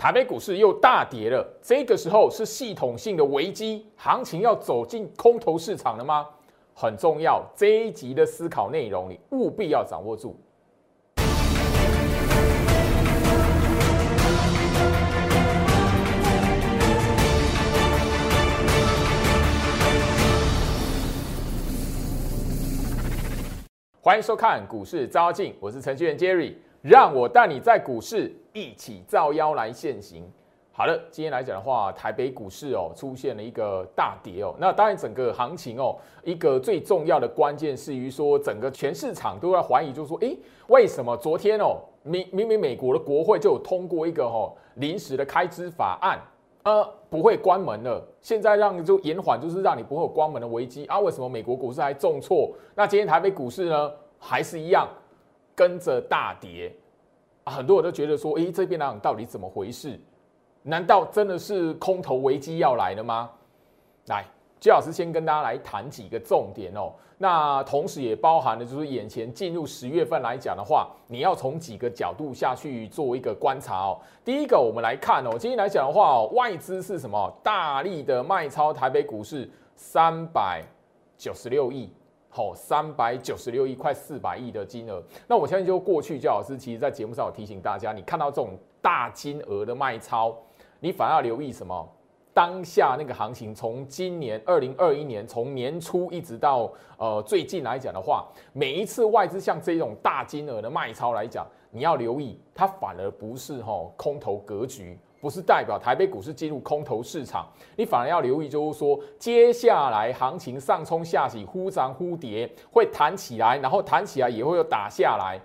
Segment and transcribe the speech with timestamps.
[0.00, 6.24] 台北股市又大跌了，这个时候是系统性的危机，行情要走进空头市场了吗？
[6.72, 10.38] 很重要，这一集的思考内容你务必要掌握住。
[24.00, 30.24] 欢迎收看股市招妖，我是程序员 Jerry，让我带你在股市一起造妖来现行。
[30.70, 34.54] 好了，今天来讲的话，台北股市哦出现了一个大跌哦。
[34.60, 46.16] 那当然，整个行情哦，一个最重要的关键是于说，整个全市场都在怀疑，就是说，诶，为什么昨天哦，明明明美国的国会就有通过一个哦临时的开支法案，
[46.62, 48.00] 呃，不会关门了。
[48.20, 51.00] 现在让就延缓，就是让你不会有关门的危机啊。
[51.00, 52.54] 为什么美国股市还重挫？
[52.76, 54.86] 那今天台北股市呢，还是一样
[55.58, 56.72] 跟着大跌
[57.42, 57.52] 啊？
[57.52, 59.98] 很多人都觉得说，诶，这边来讲到底怎么回事？
[60.62, 63.28] 难道真的是空头危机要来了吗？
[64.06, 64.24] 来，
[64.60, 66.92] 季老师先跟大家来谈几个重点哦。
[67.20, 73.98] 那同时也包含了，就是眼前进入十月份来讲的话，你要从几个角度下去做一个观察哦。
[74.24, 77.36] 第一个，我们来看哦，今天来讲的话哦，外资是什么？
[77.42, 80.62] 大力的卖超台北股市三百
[81.16, 81.92] 九十六亿，
[82.28, 85.02] 好，三百九十六亿，快四百亿的金额。
[85.26, 90.36] 那我相信，就过去朱老师其实在节目上有提醒大家，你看到这种大金额的卖超。
[90.80, 91.88] 你反而要留意什么？
[92.34, 115.40] 当下那个行情，从今年二零二一年从年初一直到呃最近来讲的话，每一次外资像这种大金额的卖超来讲，你要留意，它反而不是哈空头格局，不是代表台北股市进入空头市场，你反而要留意，就是说接下来行情上冲下洗，忽涨忽跌，会弹起来，然后弹起来也会又打下来。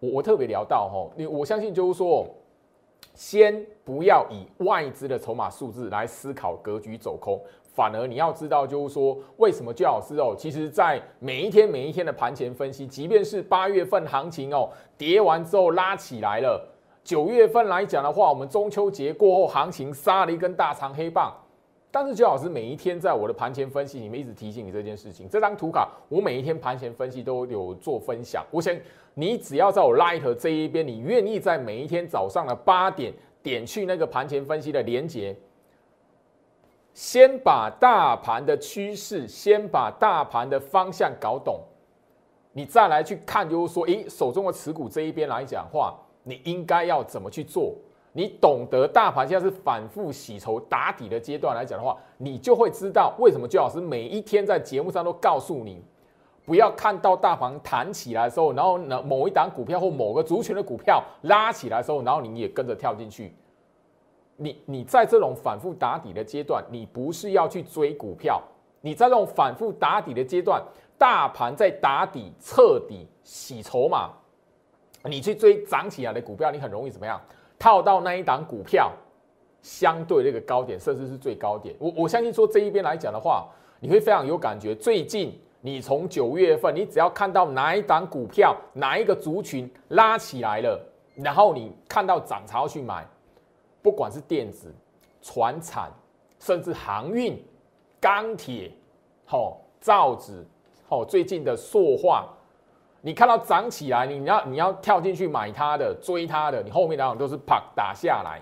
[0.00, 2.26] 我我特别聊到哈，你我相信就是说。
[3.14, 14.68] 先不要以外资的筹码数字来思考格局走空，反而你要知道，就是说为什么最老师哦，其实在每一天每一天的盘前分析，即便是八月份行情哦
[14.98, 16.62] 跌完之后拉起来了，
[17.06, 21.32] 九月份来讲的话，我们中秋节过后行情杀了一根大长黑棒。
[21.88, 25.28] 但是，周老师每一天在我的盘前分析里面一直提醒你这件事情。
[25.28, 28.44] 这张图卡，我每一天盘前分析都有做分享。
[28.50, 28.76] 我想，
[29.14, 35.36] 你只要在我 Light 这一边，你愿意在每一天早上的八点点去那个盘前分析的连接，
[36.92, 41.60] 先把大盘的趋势，先把大盘的方向搞懂，
[42.52, 45.94] 你再来去看，就是说，诶，手中的持股这一边来讲话，
[46.28, 47.72] 你应该要怎么去做？
[48.12, 55.84] 你懂得大盘现在是反复洗筹打底的阶段来讲的话，你就会知道为什么周老师每一天在节目上都告诉你，
[56.44, 63.34] 不要看到大盘弹起来的时候，然后呢某一档股票或某个族群的股票拉起来的时候，然后你也跟着跳进去。
[64.36, 68.42] 你你在这种反复打底的阶段，你不是要去追股票，
[68.80, 70.62] 你在这种反复打底的阶段，
[70.96, 74.10] 大盘在打底彻底洗筹码，
[75.08, 77.20] 你去追涨起来的股票，你很容易怎么样？
[77.58, 78.92] 套到那一档股票，
[79.62, 81.74] 相对那个高点，甚至是最高点。
[81.78, 83.48] 我我相信说这一边来讲的话，
[83.80, 84.74] 你会非常有感觉。
[84.74, 90.78] 最近你从九月份，你只要看到哪一档股票，哪一个族群拉起来了，
[91.14, 93.06] 然后你看到涨潮去买，
[93.80, 94.74] 不管是电子、
[95.22, 95.90] 船产，
[96.38, 97.42] 甚至航运、
[97.98, 98.70] 钢铁、
[99.24, 100.44] 好造纸、
[100.86, 102.28] 好最近的塑化。
[103.06, 108.40] 你看到涨起来，你要你要跳进去买它的，追它的，你后面两种都是啪打下来，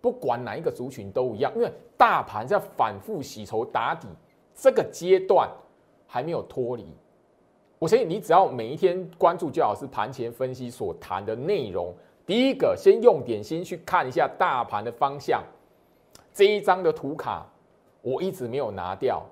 [0.00, 4.08] 不管哪一个族群都一样，因为大盘在反复洗筹打底
[4.54, 5.46] 这个阶段
[6.06, 6.86] 还没有脱离。
[7.78, 15.44] 我相信你只要每一天关注最好是盘前分析所谈的内容，第一个先用点心去看一下大盘的方向。
[16.32, 17.46] 这一张的图卡
[18.00, 19.22] 我一直没有拿掉。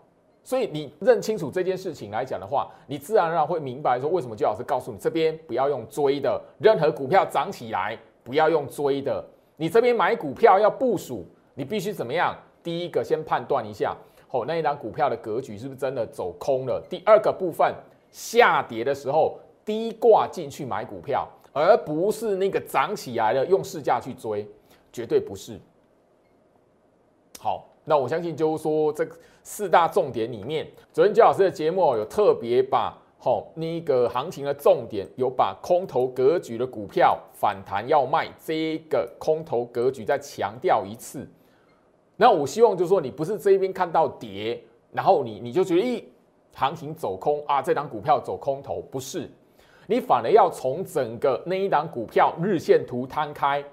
[0.42, 9.24] 所以你认清楚这件事情来讲的话，你自然而然会明白说为什么周老师告诉你这边不要用追的，任何股票涨起来不要用追的。
[9.56, 12.34] 你这边买股票要部署，你必须怎么样？
[12.62, 13.94] 第一个先判断一下，
[14.30, 16.82] 哦，那一张股票的格局是不是真的走空了？
[16.88, 17.74] 第二个部分，
[18.10, 24.48] 下跌的时候低挂进去买股票，而不是那个涨起来了用市价去追，
[24.90, 25.60] 绝对不是。
[27.38, 27.66] 好。
[27.82, 41.26] 那我相信就是说，这个四大重点里面，昨天焦老师的节目有特别把吼那个行情的重点，有把空头格局的股票反弹要卖这个空头格局再强调一次。
[42.16, 46.04] 那我希望就是说，你不是这边看到跌，然后你你就觉得咦，
[46.54, 49.30] 行情走空啊，这档股票走空头，不是，
[49.86, 53.64] 你反而要从整个那一档股票日线图摊开。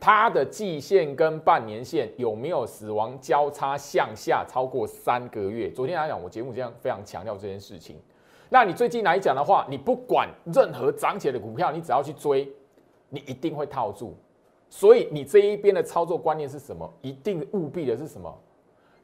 [0.00, 5.70] 它的季线跟半年线有没有死亡交叉向下超过三个月？
[5.70, 8.00] 昨天来讲，我节目这样非常强调这件事情。
[8.48, 12.50] 那你最近来讲的话，你不管任何涨起来的股票，你只要去追，
[13.10, 14.16] 你一定会套住。
[14.70, 16.90] 所以你这一边的操作观念是什么？
[17.02, 18.34] 一定务必的是什么？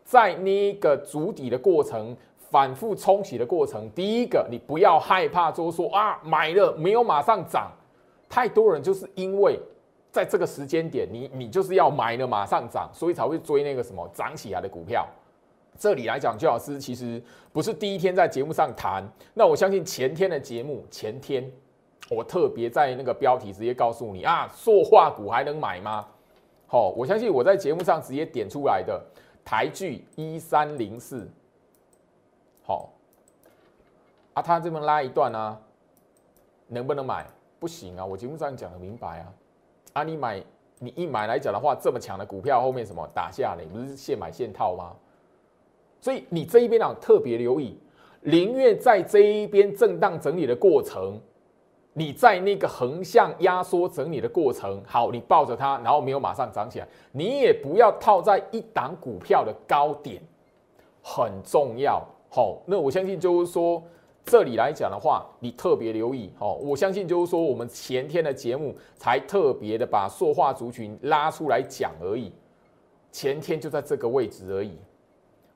[0.03, 7.71] 在那个筑底的过程、反复冲洗的过程，第一个，你不要害怕，就说啊，买了没有马上涨。
[8.29, 9.61] 太多人就是因为
[10.17, 15.07] 在这个时间点，你你就是要买了马上涨，所以才会追那个什么涨起来的股票。
[15.79, 17.23] 这里来讲，周老师其实
[17.53, 21.53] 不是第一天在节目上谈，那我相信前天的节目，前天
[22.09, 26.07] 我特别在那个标题直接告诉你啊，塑化股还能买吗？
[26.67, 28.99] 好，我相信我在节目上直接点出来的。
[29.45, 31.31] 台剧一三零四，
[32.65, 32.91] 好，
[34.33, 35.59] 啊，他这边拉一段呢，
[36.69, 37.27] 能不能买？
[37.61, 39.33] 不行啊，我节目上讲的明白啊，
[39.97, 40.43] 啊，你买，
[40.79, 44.93] 你一买来讲的话，这么强的股票后面什么打下来，不是现买现套吗？
[46.03, 47.79] 所以你这一边啊特别留意，
[48.21, 51.19] 宁愿在这一边震荡整理的过程。
[51.95, 60.21] 你在那个横向压缩整理的过程，好，你抱着它，然后没有马上涨起来，你也不要套在一档股票的高点，
[61.03, 62.07] 很重要。
[62.29, 63.83] 好，那我相信就是说，
[64.26, 66.32] 这里来讲的话，你特别留意。
[66.40, 72.32] 哦，我相信就是说，我们前天的节目才特别的把塑化族群拉出来讲而已，
[73.12, 74.76] 前天就在这个位置而已。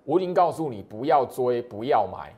[0.04, 2.32] 我已经告诉你，不要追，不要买。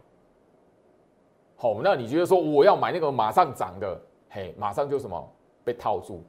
[1.54, 4.00] 好，那你觉得说我要买那个马上涨的，
[4.30, 5.32] 嘿，马上就什么
[5.62, 6.22] 被套住？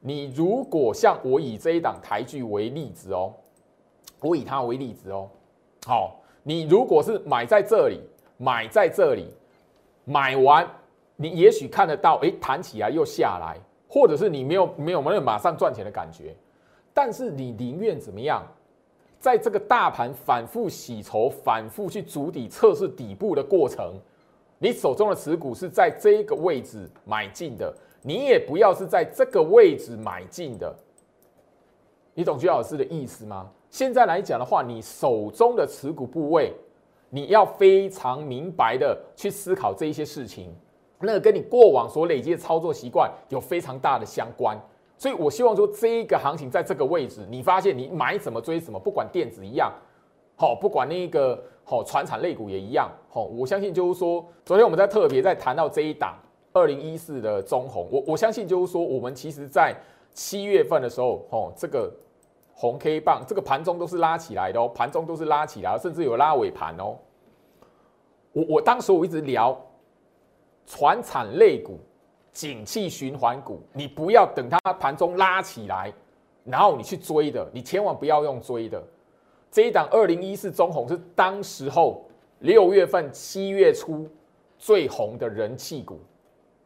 [0.00, 3.34] 你如果像我以这一档台剧为例子哦，
[4.20, 5.28] 我以它为例子哦，
[5.86, 8.00] 好，你如果是买在这里，
[8.36, 9.28] 买在这里，
[10.04, 10.68] 买完，
[11.16, 13.56] 你也许看得到，哎，弹起来又下来，
[13.88, 16.34] 或者是你没有没有没有马上赚钱的感觉，
[16.92, 18.46] 但是你宁愿怎么样？
[19.20, 23.94] 在这个大盘反复洗筹、反复去筑底、测试底部的过程，
[24.58, 30.76] 你手中的持股是在这个位置买进的，你也不要是在这个位置买进的。
[32.12, 33.50] 你懂徐老师的意思吗？
[33.70, 36.52] 现在来讲的话，你手中的持股部位，
[37.14, 40.52] 你要非常明白的去思考这一些事情，
[40.98, 44.60] 那跟你过往所累积的操作习惯有非常大的相关。
[44.98, 49.72] 所以，我希望说，这一个行情在这个位置，你发现你买什么追什么，不管电子一样，
[50.34, 56.16] 好，不管那个好，船产类股也一样，好，我相信就是说，昨天我们在特别在谈到这一档
[56.52, 59.72] 二零一四的中红，我我相信就是说，我们其实在
[60.12, 61.92] 七月份的时候，哦，这个
[62.54, 66.96] 红 K 棒，这个盘中都是拉起来的哦，盘中都是拉起来，甚至有拉尾盘哦。
[68.34, 69.58] 我我当时我一直聊
[70.66, 71.80] 船产类股。
[72.34, 75.94] 景气循环股，你不要等它盘中拉起来，
[76.42, 78.82] 然后你去追的，你千万不要用追的。
[79.52, 82.04] 这一档二零一四中红是当时候
[82.40, 84.10] 六月份、七月初
[84.58, 86.00] 最红的人气股，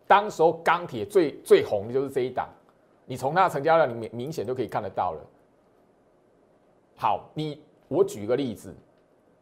[0.06, 2.48] 当时候钢铁最最红的就是这一档，
[3.04, 5.20] 你从它的成交量里面明显就可以看得到了。
[6.96, 8.74] 好，你我举个例子。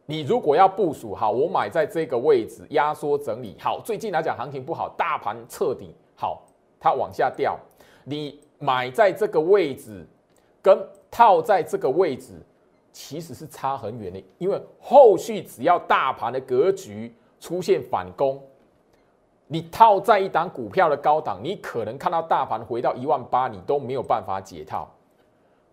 [0.09, 3.81] 你如果要部署好，我买在这个位置压缩整理好。
[3.81, 6.41] 最近来讲行情不好，大盘彻底好，
[6.79, 7.59] 它往下掉。
[8.05, 10.07] 你买在这个位置，
[10.61, 10.79] 跟
[11.11, 12.41] 套在这个位置
[12.93, 14.23] 其实是差很远的。
[14.37, 18.41] 因为后续只要大盘的格局出现反攻，
[19.45, 24.89] 你套在一档股票的高档，你可能看到大盘回到一万八，你都没有办法解套。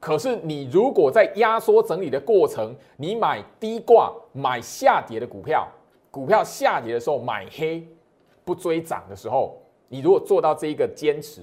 [0.05, 5.67] 可是，你如果在压缩整理的过程，你买低挂、买下跌的股票，
[6.11, 7.83] 股票下跌的时候买黑，
[8.45, 9.57] 不追涨的时候，
[9.89, 11.41] 你如果做到这一个坚持，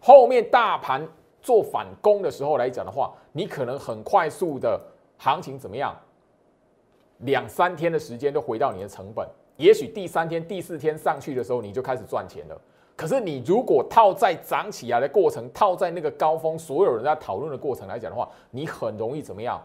[0.00, 1.06] 后面大盘
[1.42, 4.80] 做反攻的时候来讲的话，你可能很快速的
[5.18, 5.94] 行情怎么样？
[7.18, 9.28] 两三天的时间都回到你的成本，
[9.58, 12.58] 也许第三天、第四天上去的时候，你就开始赚钱了。
[12.96, 19.60] 可是你如果套在涨起来的过程，套在那个高峰，所有人在讨论的过程来讲的话，你很容易怎么样？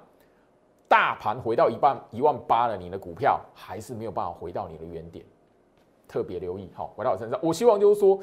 [0.90, 5.24] 大盘回到一半一万八了，你的股票还是没有办法回到你的原点。
[6.06, 8.20] 特别留意，好，回到我身上，我希望就是说，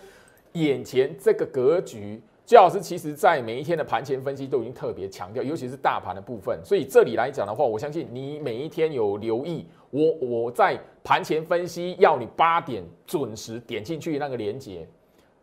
[0.52, 6.60] 眼前这个格局，焦老师其实在每一天的盘前分析都已经特别强调，尤其是大盘的部分。
[6.62, 14.86] 所以这里来讲的话，我相信你每一天有留意我我在盘前分析，要你八点准时点进去那个连接。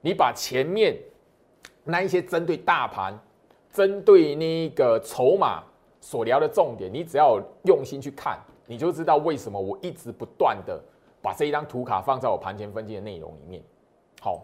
[0.06, 0.96] 你把前面
[1.84, 3.20] 那一些针对大盘、
[3.72, 5.64] 针对那个筹码
[6.00, 10.80] 所聊的重点，你只要用心去看，你就知道为什么我一直不断的
[11.24, 13.64] 把这一张图卡放在我盘前分析的内容里面。
[14.22, 14.44] 好，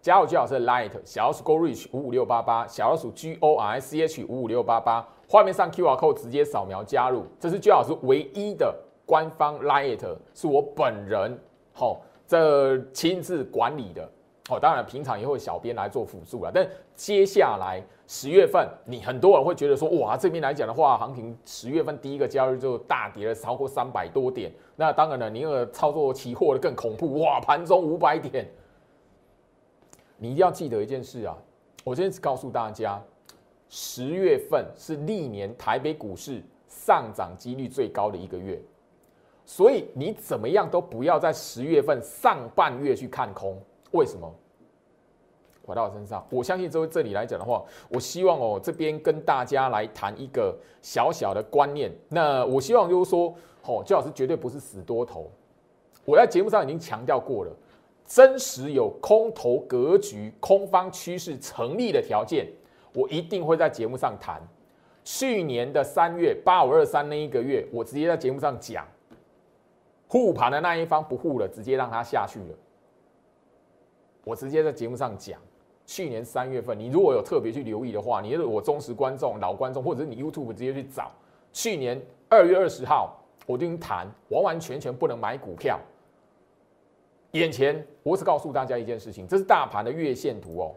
[0.00, 8.72] 加入最好是 Light 小老鼠 Go Reach 五五六八八，小老鼠 G O R C H 五五六八八，画面上 QR code 直接扫描加入，这是最好是唯一的
[9.04, 11.36] 官方 Light，是我本人
[11.72, 14.08] 好这亲自管理的。
[14.48, 28.48] 哦，当然平常也会小编来做辅助了，但接下来十月份，你很多人会觉得说，哇，这边来讲的话，行情十月份第一个交易日就大跌了超过三百多点，那当然了，你那个操作期货的更恐怖，哇，盘中五百点，
[30.16, 31.36] 你一定要记得一件事啊，
[31.82, 33.02] 我今天告诉大家，
[33.68, 38.62] 十月份是历年台北股市上涨几率最高的一个月，
[39.44, 43.60] 所以你怎么样都不要在十月份上半月去看空。
[43.92, 44.32] 为什么？
[45.64, 51.90] 回到我身上，我相信这这里来讲的话，我希望哦这边跟大家来谈一个小小的观念。
[52.08, 55.28] 那我希望就是说，哦，最老师绝对不是死多头。
[56.04, 57.50] 我在节目上已经强调过了，
[58.06, 62.46] 真实有空头格局、空方趋势成立的条件，
[62.94, 64.40] 我一定会在节目上谈。
[65.02, 68.86] 去年的三月八五二三那一个月，我直接在节目上讲，
[70.06, 72.54] 护盘的那一方不护了，直接让它下去了。
[74.26, 75.40] 我直接在节目上讲，
[75.86, 81.12] 去年三月份，你如果有特别去留意的话，你是我忠实观众、老观众，或者是你 YouTube 直接去找，
[81.52, 83.16] 去年二月二十号，
[83.46, 85.78] 我跟你谈，完完全全不能买股票。
[87.30, 90.74] 眼前我只告诉大家一件事情，这是大盘的月线图哦，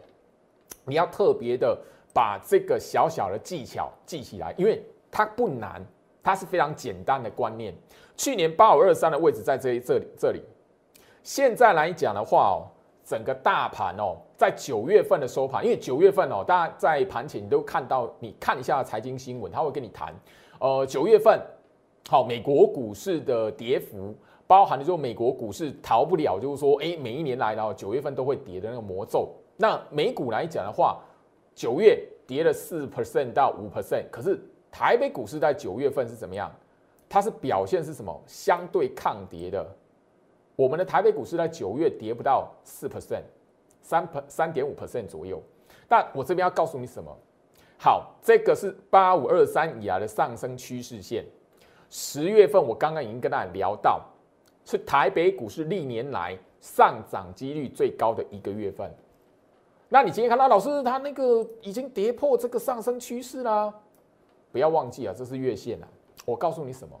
[0.84, 1.76] 你要特别的
[2.14, 4.80] 把这个小小的技巧记起来，因为
[5.10, 5.84] 它不难，
[6.22, 7.74] 它是非常简单的观念。
[8.16, 10.40] 去年八五二三的位置在这这里这里，
[11.24, 12.70] 现在来讲的话哦。
[13.10, 20.14] 整个大盘哦，在九月份的收盘，因为九月份哦，大家在盘前你都看到，你看一下财经新闻，他会跟你谈，
[20.60, 21.40] 呃，九月份
[22.08, 24.14] 好，美国股市的跌幅，
[24.46, 29.28] 包含的就美国股市逃不了，就是说，哎，每一年来到九月份都会跌的那个魔咒。
[29.56, 31.00] 那美股来讲的话，
[31.52, 34.40] 九月跌了四 percent 到五 percent，可是
[34.70, 36.48] 台北股市在九月份是怎么样？
[37.08, 38.22] 它是表现是什么？
[38.24, 39.66] 相对抗跌的。
[40.60, 43.22] 我们的台北股市在九月跌不到四 percent，
[43.80, 45.42] 三三点五 percent 左右。
[45.88, 47.10] 但我这边要告诉你什么？
[47.78, 51.24] 好，这个是八五二三以来的上升趋势线。
[51.88, 54.04] 十月份我刚刚已经跟大家聊到，
[54.66, 58.94] 是台北股市历年来上涨几率最高的一个月份。
[59.88, 63.72] 那你今天看到老师他那个已经跌破这个上升趋势啦，
[64.52, 65.88] 不要忘记啊，这是月线啊。
[66.26, 67.00] 我告诉你什么，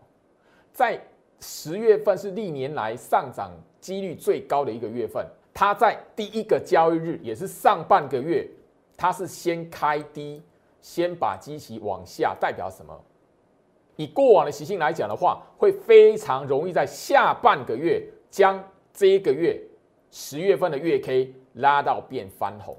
[0.72, 0.98] 在。
[1.40, 8.46] 十月份是历年来上涨几率最高的一个月份，它在第一个交易日，也是上半个月，
[8.96, 10.42] 它是先开低，
[10.80, 12.98] 先把机器往下，代表什么？
[13.96, 19.60] 以过往的习性来讲的话，会非常容易在下半个月将这一个月
[20.10, 22.76] 十月份的月 K 拉到变翻红，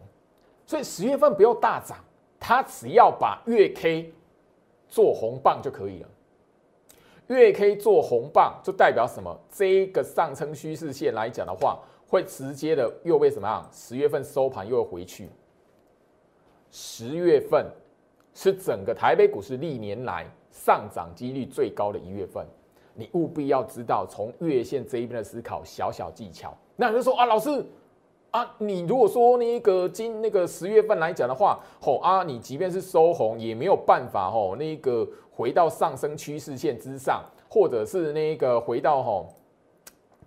[0.65, 1.97] 所以十月份不要大涨，
[2.39, 4.13] 它只要把月 K
[4.87, 6.09] 做红棒就可以了。
[7.27, 9.39] 月 K 做红棒就代表什么？
[9.49, 13.67] 这一个上升趋势线来讲的话，会直接的又被什么样？
[13.71, 15.29] 十月份收盘又会回去。
[16.69, 17.65] 十月份
[18.33, 22.45] 是整个台北股市历年来上涨几率最高的一月份，
[22.93, 26.57] 你务必要知道从月线这一边的思考小小技巧。
[26.75, 27.65] 那有人说啊，老师
[28.31, 35.07] 啊，你如果说那个今那个十月份来讲的话，吼啊，你即便是收红也没有办法吼那个。
[35.33, 39.33] 回到上升趋势线之上，或者是那个回到吼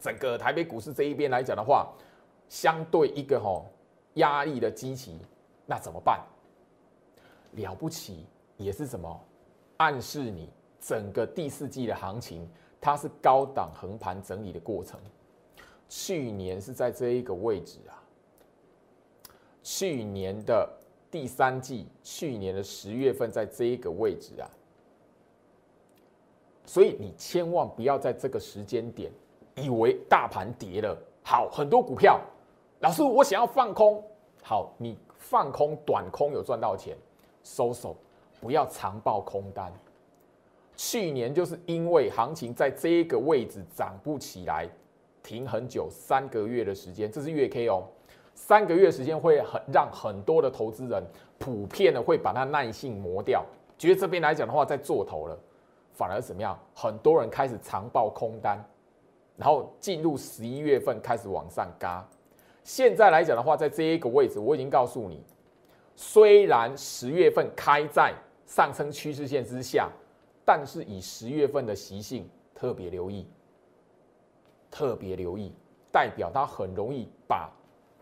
[0.00, 1.92] 整个台北股市这一边来讲的话，
[2.48, 3.66] 相对一个吼
[4.14, 5.20] 压力的基期，
[5.66, 6.20] 那怎么办？
[7.52, 9.20] 了不起也是什么？
[9.76, 10.48] 暗示你
[10.80, 12.48] 整个第四季的行情，
[12.80, 14.98] 它是高档横盘整理的过程。
[15.88, 18.02] 去年是在这一个位置啊，
[19.62, 20.68] 去年的
[21.10, 24.50] 第三季，去年的十月份在这一个位置啊。
[26.66, 29.12] 所以你千万不要在这个时间点，
[29.54, 32.20] 以为大盘跌了，好很多股票，
[32.80, 34.02] 老师我想要放空，
[34.42, 36.96] 好你放空短空有赚到钱，
[37.42, 37.94] 收手，
[38.40, 39.72] 不要长报空单。
[40.74, 44.68] 去年就是因为行情在这一个位置涨不起来，
[45.24, 47.82] 停很久三个月的时间，这是月 K 哦，
[48.34, 51.02] 三个月时间会很让很多的投资人
[51.38, 53.44] 普遍的会把它耐性磨掉，
[53.78, 55.36] 觉得这边来讲的话在做头了。
[55.94, 56.58] 反而怎么样？
[56.74, 58.62] 很多人开始长报空单，
[59.36, 62.06] 然后进入十一月份开始往上嘎。
[62.62, 65.22] 现在来讲的话，在这一个位置，我已经告诉你，
[65.94, 68.12] 虽然十月份开在
[68.44, 69.88] 上升趋势线之下，
[70.44, 73.26] 但是以十月份的习性，特别留意，
[74.74, 75.52] 特别留意，
[75.92, 77.48] 代表它很容易把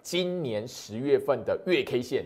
[0.00, 2.24] 今年十月份的月 K 线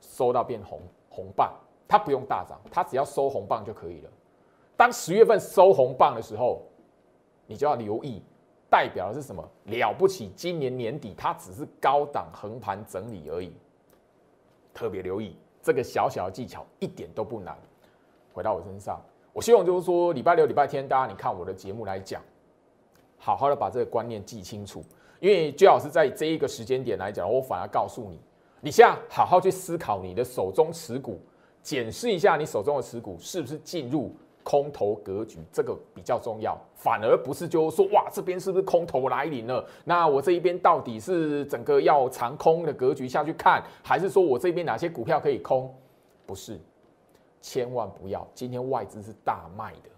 [0.00, 0.80] 收到变红
[1.10, 1.52] 红棒，
[1.86, 4.10] 它不用大涨，它只要收红棒就可以了。
[4.78, 6.62] 当十月份收红棒的时候，
[7.46, 8.22] 你就要留意，
[8.70, 9.46] 代表的是什么？
[9.66, 13.52] 了不起，今年年底它只是高档横盘整理而已。
[14.72, 17.54] 特别留意这个小小的技巧，一点都不难。
[18.32, 18.98] 回到我身上，
[19.34, 22.22] 我希望就是说，礼拜六、礼拜天，大家你看我的节目来讲，
[23.16, 24.84] 好好的把这个观念记清楚。
[25.20, 28.20] 因为最好是在这一个时间点来讲，我反而告诉你，
[28.60, 31.20] 你现在好好去思考你的手中持股，
[31.62, 34.14] 检视一下你手中的持股是不是进入。
[34.48, 39.66] 空头格局这个比较重要，反而不是就说哇这边是不是空头来临了？
[39.82, 45.74] 那我这一边到底是整个要长空的格局下去看，还是说我这边哪些股票可以空？
[46.24, 46.60] 不是，
[47.40, 48.24] 千万不要。
[48.34, 49.90] 今天外资是大卖的，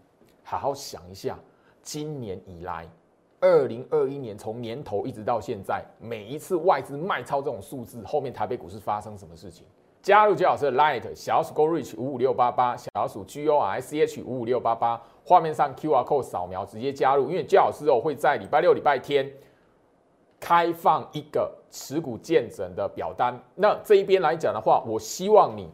[0.43, 1.39] 好好想一下，
[1.83, 2.89] 今年以来，
[3.41, 9.65] 二零二一年从年头一直到现在，每一次外资卖超这种数字，后面台北股市发生什么事情？
[10.01, 17.29] 加入姜老师的 Light 小鼠 Go Reach 五五六八八小鼠 G O R C H 五五六八八，画面上 Q R code 扫描直接加入。
[17.29, 19.31] 因为姜老师哦会在礼拜六、礼拜天
[20.41, 23.39] 开放一个持股见证的表单。
[23.57, 25.69] 那这一边来讲的话，我希望你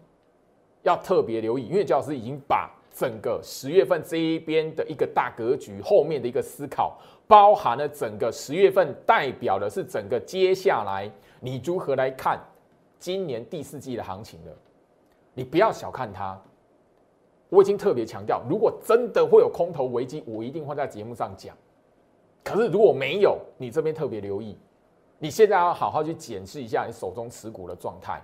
[0.82, 6.96] 要特别留意，因为姜老师已经把整个十月份这一边的一个大格局后面的一个思考，
[7.26, 11.10] 包含了整个十月份代表的是整个接下来
[11.40, 12.38] 你如何来看。
[13.00, 14.56] 今年第四季的行情的，
[15.34, 16.40] 你不要小看它。
[17.50, 21.54] 我已经特别强调，如果真的会有空头危机，我一定会在节目上讲。
[22.42, 24.56] 可是如果没有，你这边特别留意，
[25.18, 28.22] 你现在要好好去检视一下你手中持股的状态。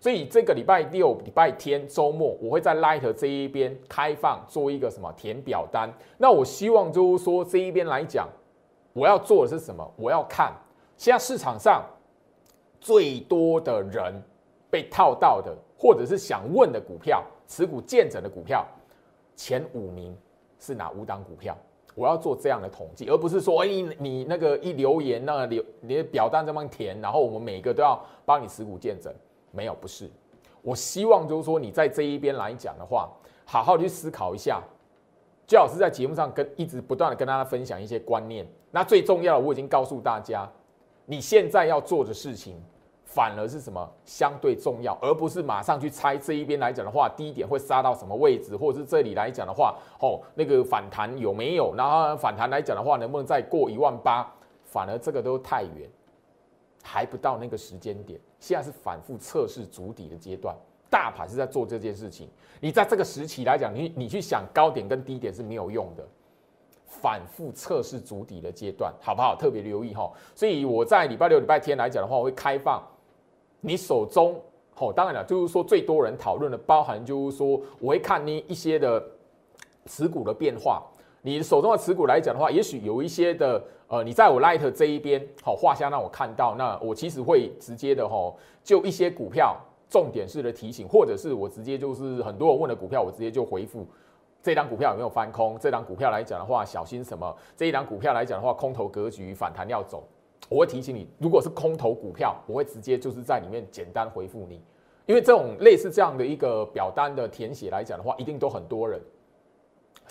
[0.00, 5.92] 所以这个礼拜六、礼拜天、周末，我会在 Light 这一边开放做一个什么填表单。
[6.18, 8.28] 那我希望就是说这一边来讲，
[8.92, 9.88] 我要做的是什么？
[9.96, 10.52] 我要看
[10.96, 11.84] 现在市场上。
[12.82, 14.10] 最多的人
[14.70, 18.66] 被套到的，或者是想问的股票，持股见证的股票，
[19.36, 20.16] 前五名
[20.58, 21.54] 是哪五档股票？
[21.94, 29.12] 我要做这样的统计，而不是说，哎，你那个一留言，那个留你的表单这么填，然后我们每个都要帮你持股见证，
[29.50, 30.10] 没有，不是。
[30.62, 33.08] 我希望就是说，你在这一边来讲的话，
[33.44, 34.62] 好好去思考一下。
[35.46, 38.46] 最好是在节目上跟一直不断的跟大家分享一些观念。
[38.70, 40.48] 那最重要的，我已经告诉大家。
[41.06, 42.54] 你现在要做的事情，
[43.04, 51.74] 反而是什么相对重要，而不是马上去猜这一边来讲的话，低点会杀到什么位置，或者是这里来讲的话，哦，那个反弹有没有？
[51.74, 54.30] 然后反弹来讲的话，能不能再过一万八？
[54.64, 55.90] 反而这个都太远，
[56.82, 58.18] 还不到那个时间点。
[58.38, 60.56] 现在是反复测试足底的阶段，
[60.88, 62.28] 大盘是在做这件事情。
[62.60, 66.06] 你在这个时期来讲，你你去想高点跟低点是没有用的。
[66.86, 69.34] 反复测试足底的阶段，好不好？
[69.34, 70.10] 特别留意哈。
[70.34, 72.82] 所以我在礼拜六、礼拜天来讲的话，我会开放
[73.60, 74.38] 你手中，
[74.76, 79.02] 哦，当然了，就是说最多人讨论的，包含就是说，我会看你一些的
[79.86, 80.84] 持股的变化。
[81.22, 89.56] 你手中的持股来讲的话，也许有一些的，呃，你在我 Light 这一边，好画像让我看到，那我其实会直接的哈，就一些股票
[89.88, 93.86] 重点式的提醒，或者是我直接就是很多人问的股票，我直接就回复。
[94.42, 95.58] 这张股票有没有翻空？
[95.58, 97.36] 这张股票来讲的话，小心什么？
[97.54, 100.02] 这一张股票来讲的话，空头格局反弹要走。
[100.48, 104.62] 我会提醒你，如果是空头股票，我会直接就是在里面简单回复你，
[105.04, 108.98] 因为这种类似这样的一个表单的填写来讲的话，一定都很多人。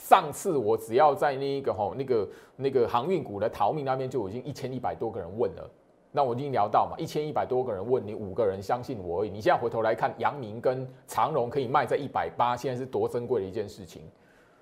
[0.01, 5.69] 上次我只要在那一个吼那个那个航运股的逃命那边就已经一千一百多个人问了，
[6.11, 9.29] 那我已经聊到嘛，一千一百多个人问你五个人相信我而已。
[9.29, 14.01] 你现在回头来看，阳明跟长荣可以卖在一百八，现在是多珍贵的一件事情。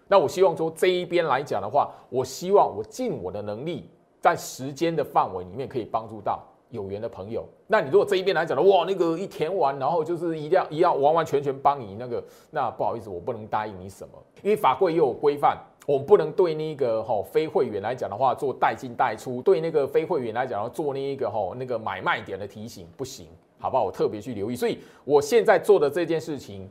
[0.08, 7.46] 那我希望说这一边来讲的话，我希望我尽我的能力，在时间的范围里面可以帮助到有缘的朋友。
[7.68, 23.28] 那你如果这一边来讲的，哇，那个一填完，然后就是一定要一样完完全全帮你那个，那不好意思，我不能答应你什么，因为法规也有规范，我们不能对那个哈非会员来讲的话做带进带出，对那个非会员来讲要做那一个哈那个买卖点的提醒不行，
[23.60, 23.84] 好不好？
[23.84, 26.70] 我特别去留意，所以我现在做的这件事情。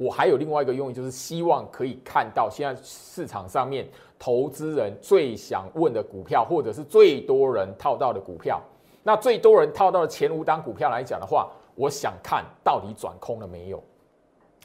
[0.00, 3.84] 我还有另外一个用意，就是希望可以看到现在市场上面
[4.16, 8.62] 投资人最想问的股票，或者是最多人套到的股票。
[9.08, 13.82] 那最多人套到的前五档股票来讲的话，我想看到底转空了没有。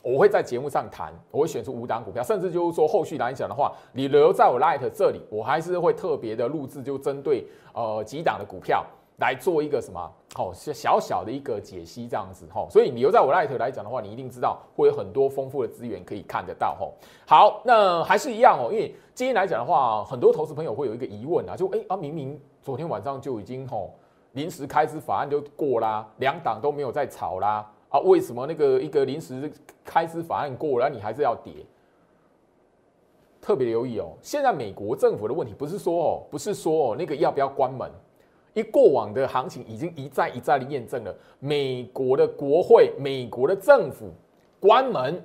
[0.02, 8.86] 我会在节目上谈，我会选出五档股票，甚至就是说后续来讲的话，你留在我 Light 这里，我还是会特别的录制，就针对呃几档的股票。
[9.20, 10.12] 来做一个什么？
[10.34, 12.68] 好，小小的一个解析这样子哈。
[12.70, 16.90] 所以你留在我 Light 来讲的话，你一定知道会有很多丰富的资源可以看得到哈。
[17.26, 23.94] 好，那还是一样哦，因为今天来讲的话，很多投资朋友会有一个疑问啊，就哎啊，明明昨天晚上就已经吼
[24.34, 29.52] 临时开支法案就过啦，两党都没有在吵啦，啊，为什么那个一个临时
[29.84, 31.54] 开支法案过了，你还是要跌？
[33.40, 37.92] 特别留意哦，现在美国政府的问题不是说哦，不是说哦，那个要不要关门？
[38.54, 44.12] 因过往的行情已经一再一再的验证了，美国的国会、美国的政府
[44.60, 45.24] 关门，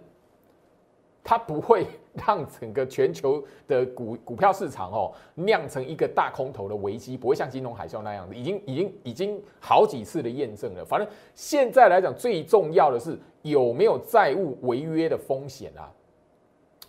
[1.23, 1.87] 它不会
[2.27, 10.85] 让整个全球的股股票市场哦酿成一个大空头的危机，不会像金融海啸那样子，已经已经已经好几次的验证了。
[10.85, 15.93] 反正现在来讲，最重要的是有没有债务违约的风险啊？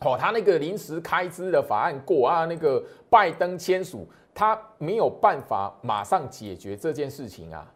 [0.01, 7.69] 哦，他那个临时开支的法案过啊，那个拜登签署，他没有办法马上解决这件事情啊。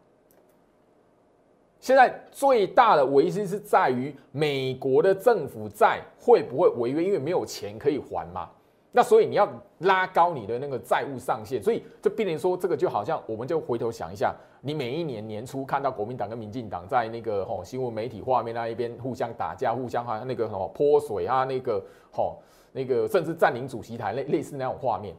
[1.84, 8.48] 现在最大的危机是在于美国的政府债会不会违约，因为没有钱可以还嘛。
[8.90, 9.46] 那所以你要
[9.80, 22.38] 拉高你的那个债务上限，所以就变成说，这个就好像我们就回头想一下，你每一年年初看到国民党跟民进党在那个吼新闻媒体画面那一边互相打架，互相哈那个什么泼水啊，那个吼
[22.72, 25.14] 那个甚至占领主席台类类似那种画面，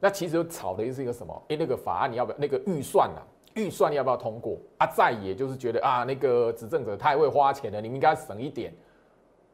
[0.00, 1.42] 那其实吵的是一个什么？
[1.50, 2.38] 哎，那个法案你要不要？
[2.38, 3.20] 那个预算呐，
[3.56, 4.56] 预算要不要通过？
[4.78, 8.72] 啊，再也就是觉得啊，那个执政者太会花钱了，你们应该省一点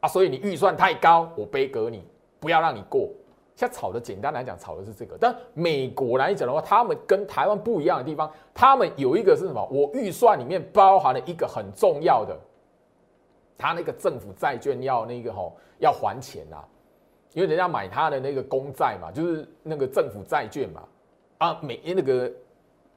[0.00, 2.04] 啊，所以你预算太高，我背革你，
[2.38, 3.08] 不要让你过。
[3.54, 5.16] 现在炒的简单来讲，炒的是这个。
[5.20, 9.64] 但美国来讲的话，他们跟台湾不一样的地方，他们有一个是什么？
[9.70, 12.36] 我预算里面包含了一个很重要的，
[13.58, 16.64] 他那个政府债券要那个吼要还钱呐，
[17.34, 20.82] 因为人家买他的那个公债嘛，就是那个政府债券嘛，
[21.38, 22.32] 啊，每那个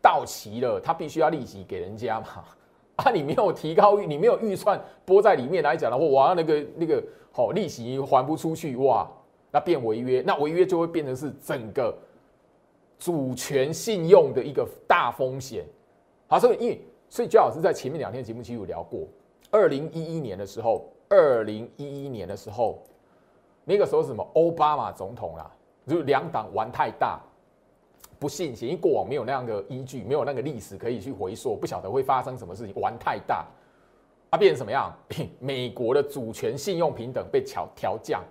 [0.06, 2.28] 到期了，他必须要利息给人家嘛，
[2.98, 9.10] 啊，你没有提高，你没有预算拨在里面来讲的话，哇，那个那个好利息还不出去，哇。
[9.52, 11.98] 那变违约，那违约就会变成是整个
[13.00, 15.64] 主权信用的一个大风险。
[16.28, 19.08] 好，所以因为所以焦老师在前面两天节目其实有聊过，
[19.52, 22.84] 二零一一年的时候，二零一一年的时候，
[23.64, 24.22] 那个时候什么？
[24.34, 25.50] 奥巴马总统啦，
[25.88, 27.22] 就两党玩太大，
[28.20, 33.46] 不信邪，因为过往没有那样的依据，没有那个历史可以去回溯，不晓得会发生什么事情，玩太大，
[34.30, 34.94] 啊，变成什么样？
[35.40, 38.24] 美国的主权信用平等被调调降。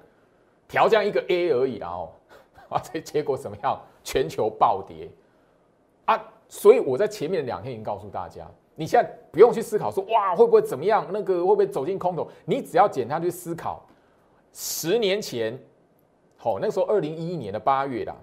[0.67, 2.13] 调降一个 A 而已，然后
[2.71, 3.79] 啊，这结果怎么样？
[4.03, 5.09] 全球暴跌
[6.07, 6.23] 啊！
[6.49, 12.29] 所以我在前面两天已经告诉大家，你现在不用去思考说哇会不会怎么样，那个会不会走进空头？
[12.45, 13.83] 你只要简单去思考，
[14.53, 15.59] 十年前，
[16.37, 18.15] 好，那时候二零一一年的八月啦，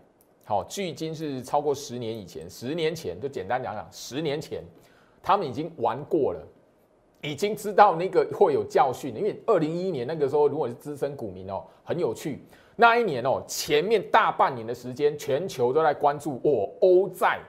[0.43, 4.63] 好，距今是超过十年以前，十年前就简单讲讲，十年前
[5.21, 6.39] 他们已经玩过了。
[7.23, 12.43] 已经知道那个会有教训，因为二零一一年那个时候，如果是资深股民哦，很有趣。
[12.75, 17.39] 那一年哦，前面大半年的时间，全球都在关注哦，欧债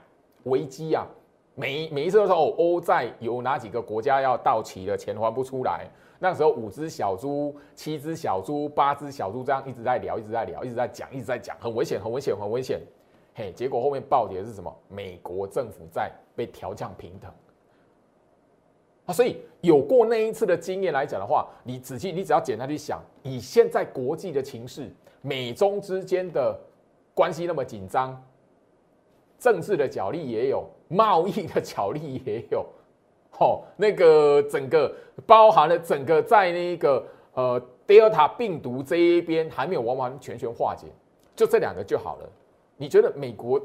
[0.42, 1.06] 危机啊。
[1.54, 5.88] 每每一次都说哦，欧债有哪几个国家要到期了，钱还不出来。
[6.22, 12.80] 那时候五只小猪、七只小猪、八只小猪这样一直在聊，一直在聊，一直在讲，一直在讲，很危险，很危险，很危险。
[13.34, 14.72] 嘿，结果后面暴跌是什么？
[14.88, 17.28] 美国政府在被调降平等。
[19.06, 24.88] 啊，所以有过那一次的经验来讲的话，你仔细，你只要简单去想，以现在国际的情势，
[25.22, 26.56] 美中之间的
[27.14, 28.24] 关系那么紧张，
[29.40, 32.64] 政治的角力也有，贸易的角力也有，
[33.32, 34.94] 吼，那个整个
[35.26, 40.86] 包含了整个在那个呃德尔塔病毒这一边还没有完完全全化解，
[41.34, 42.28] 就这两个就好了。
[42.76, 43.60] 你觉得美国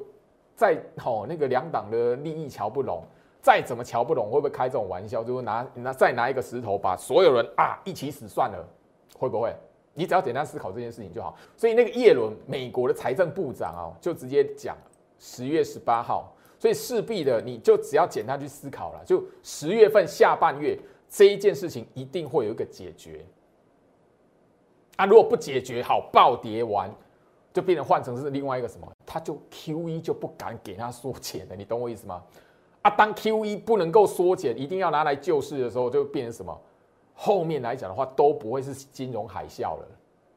[0.56, 3.04] 在吼那个两党的利益瞧不拢？
[3.42, 5.24] 再怎么瞧不拢，会不会开这种玩笑？
[5.24, 8.68] 就是拿拿再拿一个石头把所有人啊一起死算了，
[9.18, 9.56] 会不会？
[9.94, 11.36] 你只要简单思考这件事情就好。
[11.56, 14.76] 所以那个叶伦，美国的财政部长啊，就直接讲
[15.20, 16.34] 十月十八号。
[16.60, 20.78] 所以势必的，你就只要简单去思考了，就十月份下半月
[21.10, 23.24] 这一件事情一定会有一个解决。
[24.96, 26.90] 啊，如果不解决好，暴跌完
[27.54, 28.88] 就变成换成是另外一个什么？
[29.06, 32.24] 他就 Q E 就不敢给他缩减了，你懂我意思吗？
[32.82, 36.60] 啊，当 Q E 不能够缩减，一定要拿来救市的时候，就变成什么？
[37.14, 39.88] 后面来讲的话都不会是金融海啸了，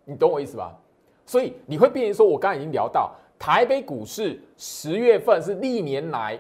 [0.05, 0.79] 你懂我意思吧？
[1.27, 6.39] 所以你会变成说，我刚才已经聊到台北股市十月份是历年来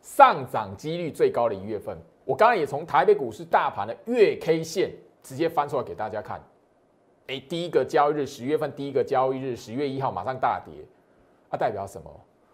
[0.00, 1.98] 上涨几率最高的一月份。
[2.24, 6.40] 我刚刚也从台北股市大盘的月 K 线直接翻出来给大家看。
[7.26, 10.72] 哎，第一个交易日十月份第一个交易日十月一号马上大跌，
[11.50, 12.08] 它代表什么？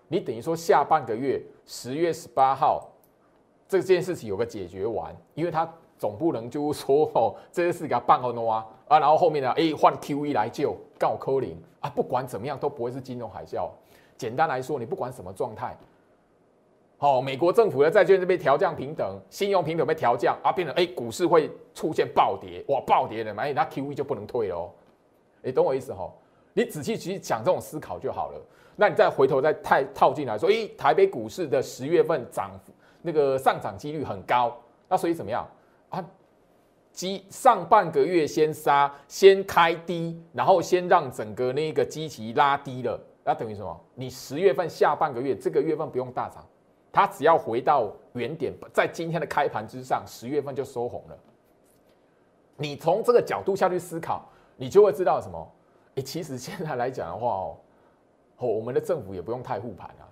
[0.08, 2.90] 你等于说下半个月十月十八号
[3.68, 13.68] 这件事情有个解决完，因为它总不能就说哦这件事给他办好弄啊啊，然后后面呢哎换 Q E 来救告扣零啊，不管怎么样都不会是金融海啸。
[14.16, 15.76] 简单来说，你不管什么状态，
[16.98, 24.70] 哦，美国政府的债券这边调降平等，信用平等被调降啊，变成哎股市会出现暴跌，哇暴跌了嘛，哎那 QE 就不能退了哦，
[25.44, 26.10] 哎懂我意思哈？
[26.54, 28.40] 你仔细去讲这种思考就好了。
[28.76, 32.50] 那你再回头再套套进来说，哎台北股市的十月份涨
[33.02, 34.56] 那个上涨几率很高，
[34.88, 35.46] 那所以怎么样
[35.88, 36.04] 啊？
[36.92, 43.80] 基上半个月先杀，先开低，然后先让整个那个基期拉低了，那等于什么？
[43.94, 46.42] 你十月份下半个月这个月份不用大涨。
[46.90, 51.18] 它只要回到原点，在今天的开盘之上，十月份就收红了。
[52.56, 55.52] 你从这个角度下去思考，你就会知道什么？
[55.96, 57.56] 诶，其实现在来讲的话哦，
[58.38, 60.05] 哦，我们的政府也不用太护盘啊，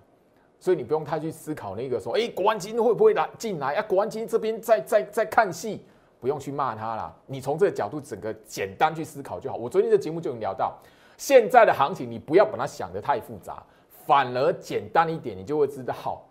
[0.59, 3.81] 所以你不用太去思考那个说，诶，国安基金会不会来进来啊？
[3.83, 5.85] 国安基金这边在在在看戏，
[6.19, 7.15] 不用去骂他啦。
[7.25, 9.55] 你从这个角度整个简单去思考就好。
[9.57, 10.75] 我昨天的节目就能聊到，
[11.17, 13.63] 现在的行情你不要把它想得太复杂，
[14.05, 16.21] 反而简单一点，你就会知道。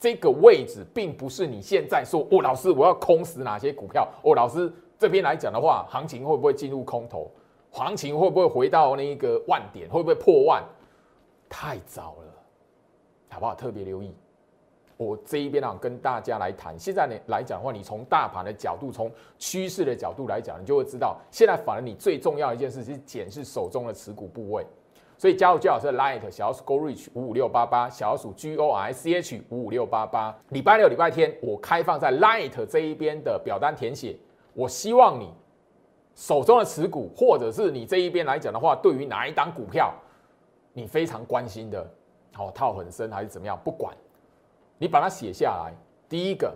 [0.00, 7.30] 这个位置并不是你现在说哦，老师我要空死哪些股票哦，老师这边来讲的话，行情会不会进入空头？
[7.70, 9.88] 行情会不会回到那一个万点？
[9.88, 10.64] 会不会破万？
[11.48, 12.31] 太早了，
[13.32, 13.54] 好不好？
[13.54, 14.14] 特别留意。
[14.96, 16.78] 我这一边啊，跟大家来谈。
[16.78, 24.64] 现在呢来讲的话，你从大盘的角度，从趋势的角度来讲，你就会知道，现在反而你最重要一件事是检视手中的持股部位。
[25.18, 34.16] 所以加入最好是 Light 小老鼠 Go Reach 五五六八八小老鼠 G O R C H 五五六八八礼拜六礼拜天我开放在 Light 这一边的表单填写，
[34.52, 35.32] 我希望你
[36.14, 39.94] 手中的持股或者是你这一边来讲的话，对于哪一档股票
[40.72, 41.88] 你非常关心的，
[42.32, 43.94] 好套很深还是怎么样，不管
[44.78, 45.72] 你把它写下来。
[46.08, 46.54] 第一个，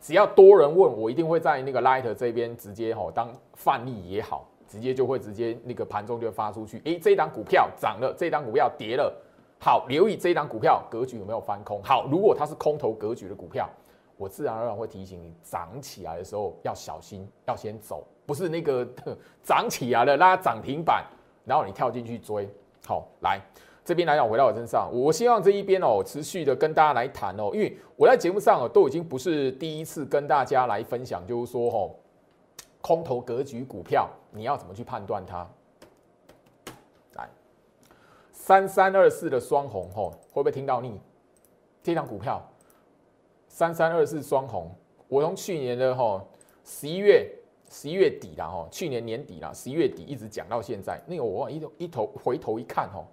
[0.00, 4.48] 只要多人问我，一定会在那个 Light 这边直接哈当范例也好。
[4.66, 9.14] 直接就会直接那个盘中就发出去，诶，这一档股票涨了，这一档股票跌了，
[9.60, 11.80] 好，留意这一档股票格局有没有翻空。
[11.84, 13.68] 好，如果它是空头格局的股票，
[14.16, 18.88] 我自然而然会提醒你，涨起来的时候要小心，要先走，不是那个
[19.44, 21.04] 涨起来了拉涨停板，
[21.44, 22.48] 然后你跳进去追。
[22.84, 23.40] 好，来
[23.84, 31.90] 这边来讲，回到我身上，我希望这一边哦，持续的跟大家来谈哦，因为我在节目上哦，都已经不是第一次跟大家来分享，就是说哦。
[32.86, 35.48] 空头格局股票，你要怎么去判断它？
[37.14, 37.26] 来，
[38.30, 41.00] 三三二四的双红吼，会不会听到腻？
[41.82, 42.46] 这张股票，
[43.48, 44.70] 三三二四双红，
[45.08, 46.28] 我从去年的吼
[46.62, 47.26] 十一月
[47.70, 53.06] 十一月底啦吼，去年年底啦，十一月底一直讲到现在，那个我一一头回头一看吼，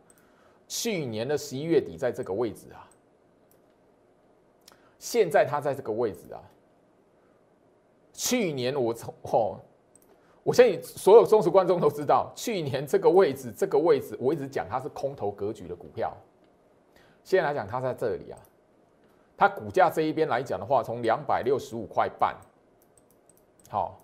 [0.72, 2.88] 去年的十一月底在这个位置啊，
[4.98, 6.40] 现在它在这个位置啊。
[8.14, 9.60] 去年我从哦，
[10.44, 16.16] 我相信所有忠实观众都知道，去年这个位置，这个位置我一直讲它是空头格局的股票。
[17.26, 18.40] 现在来讲，它在这里啊，
[19.36, 22.34] 它股价这一边来讲的话，从两百六十五块半，
[23.68, 24.00] 好，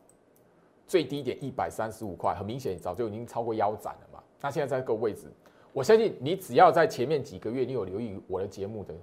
[0.85, 4.21] 最低点一百三十五块，很明显早就已经超过腰斩了嘛。
[4.41, 5.31] 那现在在这个位置，
[5.77, 8.95] 我相信你只要在前面几个月你有留意我的节目的，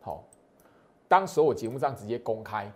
[0.00, 0.22] 好，
[1.08, 2.72] 当时我节目上直接公开。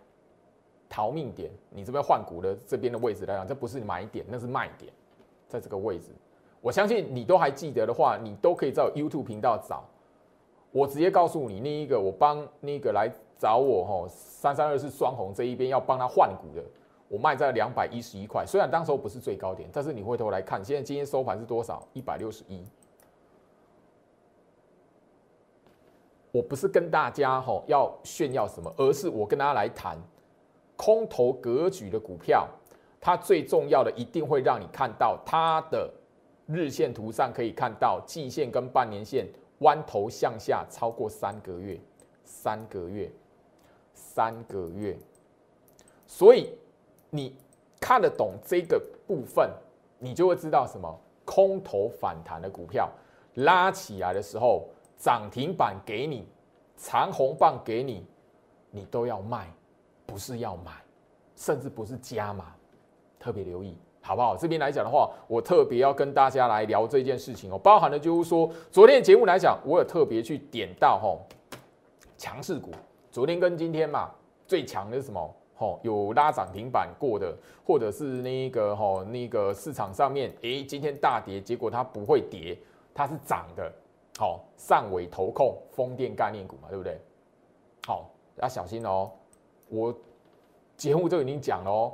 [0.89, 4.93] 逃命点，你这边换股的这边的位置来讲，这不是买点，那是卖点，
[5.47, 6.11] 在这个位置，
[6.61, 9.85] 我相信你都还记得的话，你都可以在 YouTube 频道找。
[10.73, 16.65] 我直接告诉你，那一个我帮那个来找我吼，三三二是双红这一边要帮他换股的，
[17.07, 21.87] 我卖在两百一十一块，虽然当时候不是最高点，但是你回头来看，现在今天收盘是多少？
[21.93, 22.65] 一百六十一。
[26.37, 29.97] 我不是跟大家哈要炫耀什么，而是我跟大家来谈。
[30.77, 32.47] 空头格局的股票，
[33.01, 35.91] 它最重要的一定会让你看到它的
[36.45, 39.27] 日线图上可以看到季线跟半年线
[39.61, 41.81] 弯头向下超过三个月，
[42.23, 43.11] 三个月，
[43.95, 44.95] 三个月。
[46.07, 46.51] 所以
[47.09, 47.35] 你
[47.81, 49.51] 看得懂这个部分，
[49.99, 52.91] 你就会知道什么空头反弹的股票
[53.37, 56.27] 拉起来的时候，涨停板给你，
[56.77, 58.07] 长红棒给你，
[58.71, 59.49] 你都要卖。
[60.09, 60.71] 不是要买，
[61.35, 62.55] 甚至不是加码，
[63.19, 64.37] 特别留意，好不好？
[64.37, 71.27] 这边来讲的话，我特别要跟大家来聊这件事情哦，包含的就是说，昨天节目来讲，我有特别去点到吼
[72.17, 72.71] 强势股，
[73.11, 74.09] 昨天跟今天嘛，
[74.47, 75.35] 最强的是什么？
[75.57, 82.57] 吼，有拉涨停板过的，或者是那个吼那个市场上面，诶，今天大跌，结果它不会跌，
[82.95, 83.73] 它是涨的，
[84.19, 86.99] 好，上尾投控风电概念股嘛，对不对？
[87.87, 89.11] 好，要小心哦。
[89.69, 89.95] 我
[90.77, 91.93] 节目就已经讲了哦，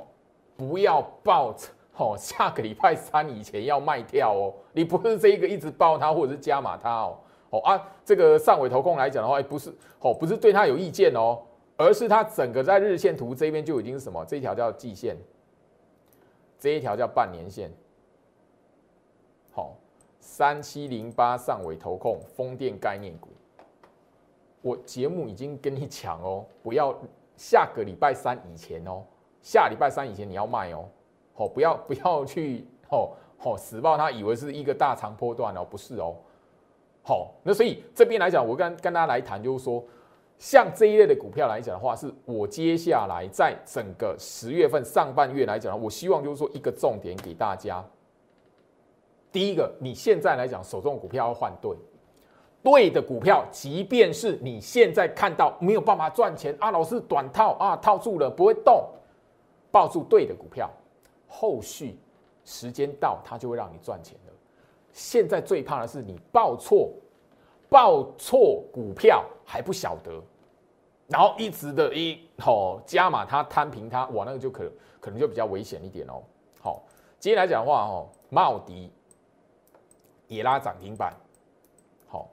[0.55, 1.53] 不要抱
[1.97, 4.53] 哦，下个礼拜三以前要卖掉哦。
[4.71, 7.17] 你不是这个一直抱它或者是加码它哦，
[7.49, 11.41] 哦啊，这个上尾投控来讲的话，不是哦，不是对它有意见哦，
[11.75, 14.23] 而是它整个在日线图这边就已经是什么？
[14.25, 15.17] 这一条叫季线，
[16.57, 17.69] 这一条叫半年线。
[19.51, 19.75] 好，
[20.23, 23.27] 三七零八上尾投控，风电概念股。
[24.61, 26.97] 我节目已经跟你讲哦，不要
[27.35, 29.03] 下个礼拜三以前哦，
[29.41, 30.85] 下礼拜三以前你要卖哦，
[31.35, 36.15] 好，不要不要去哦哦死报，他以为是一个大长波段哦，不是哦，
[37.03, 39.83] 好，那所以这边来讲，我跟跟大家来谈，就是说，
[40.39, 47.85] 像这一类的股票来讲的话，是我接下来在整个十月份上半月来讲，我希望就是说一个重点给大家，
[49.33, 51.75] 第一个，你现在来讲手中的股票要换对。
[52.61, 58.87] 对的股票，即便是你现在看到没有办法赚钱啊，老是短套啊，套住了不会动，
[59.69, 60.69] 抱住对的股票，
[61.27, 61.99] 后续
[62.45, 64.31] 时间到它就会让你赚钱的。
[64.93, 66.89] 现在最怕的是你报错，
[67.67, 70.23] 报错股票还不晓得，
[71.07, 76.23] 然后一直的一吼加码它摊平它，哇，那个就可可能就比较危险一点哦。
[76.61, 76.81] 好，
[77.19, 78.89] 今天来讲的话，哦，茂迪
[80.27, 81.13] 也拉涨停板。
[82.07, 82.29] 好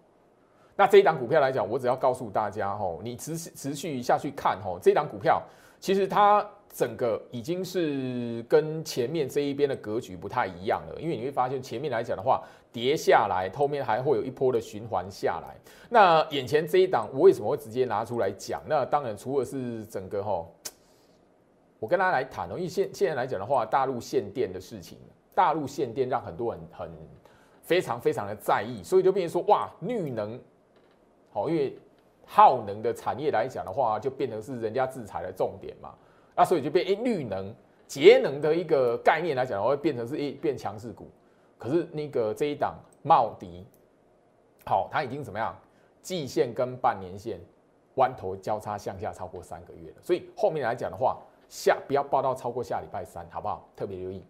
[0.77, 5.43] 那这一档股票来讲，我只要告诉大家吼，你持持续下去看吼，这一档股票
[5.79, 15.57] 其实它整个已经是跟前面这一边的格局不太一样了，因为你会发现前面来讲的话，跌下来，后面还会有一波的循环下来。
[15.89, 18.63] 那眼前这一档，我为什么会直接拿出来讲？
[18.69, 20.55] 那当然除了是整个吼，
[21.81, 24.97] 我跟大家来谈哦，因为现现在来讲的话，大陆限电的事情，
[25.35, 26.89] 大陆限电让很多人很
[27.71, 30.37] 非常非常的在意，所以就变成说哇，绿能。
[31.31, 31.79] 好，因为
[32.27, 35.95] 耗能的产业来讲的话，就变成是人家制裁的重点嘛，
[36.35, 37.55] 那，所以就变诶绿能、
[37.87, 41.09] 节能的一个概念来讲，会变成是一变强势股。
[41.57, 43.65] 可是那个这一档茂迪，
[44.67, 45.57] 好，它已经怎么样？
[46.03, 47.39] 季线跟半年线
[47.95, 53.69] 弯头交叉向下超过三个月了，所以后面来讲的话，下不要报到超过下礼拜三，好不好？
[53.77, 54.25] 特别留意，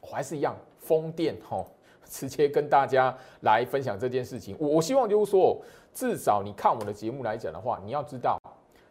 [0.00, 1.66] 还是一样，风电吼。
[2.08, 4.56] 直接跟大家来分享这件事情。
[4.58, 5.60] 我我希望就是说，
[5.92, 8.40] 至少你看我的节目来讲的话，你要知道，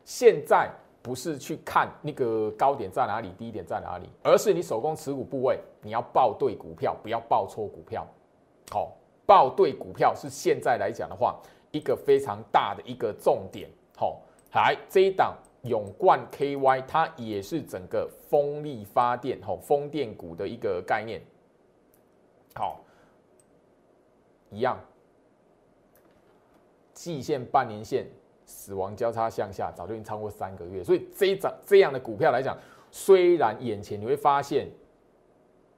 [0.04, 0.70] 现在
[1.02, 8.06] 不是去看那个高点在哪里，低点在哪里，而是你手工持股部位，你要报对股票，不要报错股票。
[8.72, 8.92] 好，
[9.26, 11.40] 报对股票是现在来讲的话，
[11.72, 13.70] 一个非常大的一个重点。
[13.96, 14.20] 好，
[14.54, 21.22] 来这一档永冠 KY，它也是整个风力发电、吼风电股的一个概念。
[22.56, 22.80] 好。
[24.50, 24.80] 一样，
[26.94, 28.08] 季线、半年线
[28.46, 30.84] 死亡交叉向下，早就已经超过三个月。
[30.84, 32.58] 所以这一涨这样的股票来讲，
[32.92, 34.70] 虽然眼前你会发现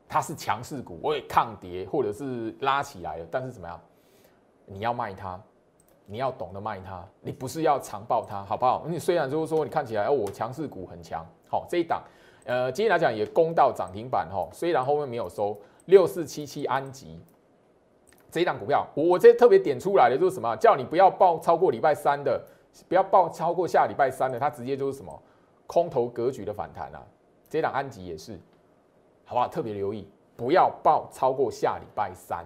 [0.08, 3.80] 它是强势股，我也抗跌或者是拉起来了，但是怎么样？
[4.66, 5.42] 你要卖它，
[6.06, 8.86] 你要懂得卖它，你不是要长报它，好不好？
[8.88, 12.04] 你虽然就是说你看起来哦，我强势股很强，好这一档，
[12.46, 17.20] 呃，今天来讲也攻到涨停板哈，虽然后面没有收六四七七安吉。
[18.30, 20.56] 这一档股票，我我这特别点出来的就是什么？
[20.58, 22.42] 叫你不要报超过礼拜三的，
[22.90, 25.18] 不要报超过下礼拜三的，它直接就是什么
[25.66, 27.02] 空头格局的反弹啊！
[27.50, 28.38] 这一档安吉也是，
[29.24, 29.48] 好不好？
[29.48, 32.46] 特别留意，不要报超过下礼拜三，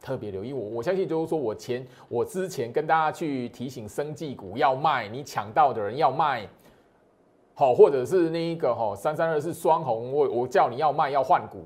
[0.00, 0.52] 特别留意。
[0.52, 6.46] 我我相信就是说我前我之前跟大家去提醒生技股要卖，你抢到的人要卖，
[7.54, 11.64] 好，或者是那一个哈三三二是双红，我我叫你要卖要换股，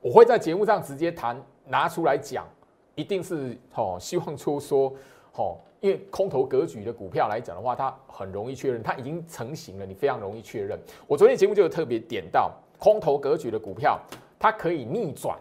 [0.00, 1.36] 我会在节目上直接谈。
[1.66, 2.46] 拿出来讲，
[2.94, 4.92] 一定是哦，希望出说
[5.34, 10.78] 哦，因为空头格局的股票来讲的话，它很容易确认，它已经成型了，你非常容易确认。
[11.06, 14.00] 我昨天节目就有特别点到空头格局的股票，
[14.38, 15.38] 它可以逆转，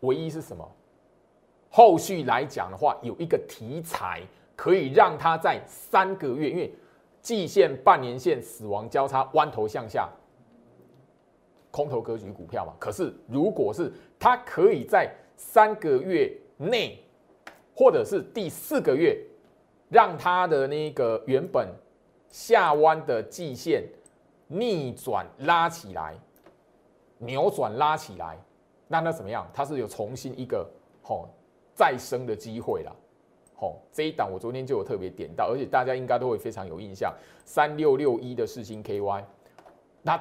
[0.00, 0.68] 唯一是什么？
[1.68, 4.22] 后续来讲的话，有一个题材
[4.54, 6.72] 可以让它在三个月，因为
[7.20, 10.08] 季线、半年线死亡交叉弯头向下，
[11.70, 12.72] 空头格局股票嘛。
[12.78, 16.98] 可是如果是它可以在三个月内，
[17.74, 19.16] 或者是第四个月，
[19.88, 21.68] 让它的那个原本
[22.28, 23.84] 下弯的季线
[24.48, 26.18] 逆转拉起来，
[27.18, 28.38] 扭转拉起来，
[28.88, 29.46] 那那怎么样？
[29.52, 30.68] 它是有重新一个
[31.02, 31.28] 吼
[31.74, 32.96] 再生的机会了。
[33.54, 37.14] 吼，这一档我昨天就有特别点到，而且大家应该都会非常有印象，
[37.44, 39.24] 三六六一的四星 KY，
[40.02, 40.20] 那。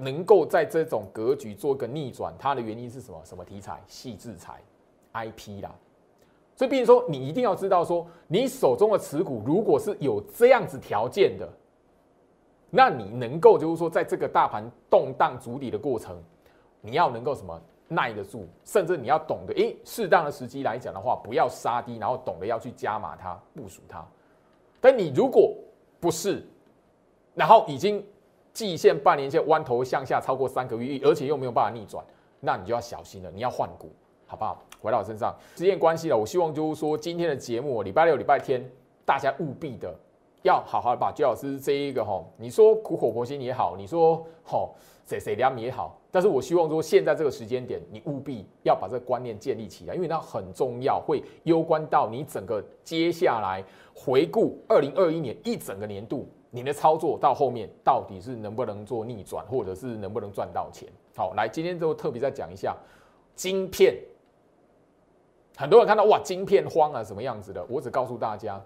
[0.00, 3.20] 能够在这种格局做一个逆转，它的原因是什么？
[3.24, 3.80] 什么题材？
[3.86, 4.60] 细制裁
[5.12, 5.70] ，IP 啦。
[6.56, 11.48] 所以，比如说，你一定要知道，说你手中的持股如果是有这样子条件的，
[12.70, 16.22] 那你能够就是说，在这个大盘动荡筑底的过程，
[16.80, 24.06] 你要能够什么耐得住，甚至你要懂得，诶，适当的时机来讲的话，不要杀低，然后懂得要去加码它、部署它。
[24.80, 25.54] 但你如果
[25.98, 26.46] 不是，
[27.34, 28.04] 然后已经
[28.52, 32.04] 季线、半年线弯头向下超过三个月，而且又没有办法逆转，
[32.40, 33.90] 那你就要小心了，你要换股，
[34.26, 34.62] 好不好？
[34.80, 38.64] 回到我身上，时间关系了，我希望就是说今天的节目，礼拜六、礼拜天，
[39.04, 39.94] 大家务必的
[40.42, 44.74] 要好好的把居老师这一个哈，你说苦口婆心也好，你说吼
[45.04, 45.96] 谁谁凉也好。
[46.10, 53.62] 但是我希望说，现在这个时间点，你务必要把这个观念建立起来，因为它很重要，会攸关到你整个接下来
[53.94, 60.88] 回顾二零二一年一整个年度，你的操作到后面到底是能不能做逆转，或者是能不能赚到钱。
[61.16, 62.76] 好，来，今天就特别再讲一下
[63.34, 63.96] 晶片。
[65.56, 67.64] 很多人看到哇，晶片荒啊，什么样子的？
[67.68, 68.60] 我只告诉大家，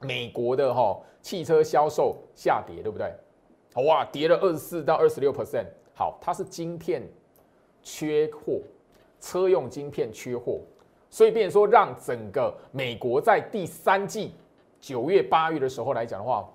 [0.00, 3.12] 美国的哈汽车销售下跌，对不对？
[3.84, 5.66] 哇，跌了二十四到二十六 percent。
[5.94, 7.02] 好，它是晶片
[7.82, 8.60] 缺货，
[9.20, 10.60] 车用晶片缺货，
[11.10, 14.32] 所以变说让整个美国在第三季
[14.80, 16.48] 九月、八月的时候来讲的话，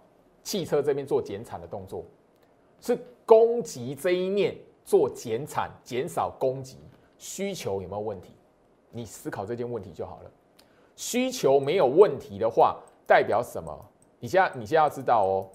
[0.50, 2.04] 汽车这边做减产的动作，
[2.82, 6.76] 是供给这一面做减产，减少供给，
[7.20, 8.32] 需求有没有问题？
[8.90, 10.32] 你思考这件问题就好了。
[10.96, 13.80] 需求没有问题的话，代表什么？
[14.20, 15.46] 你现在你现在要知道哦，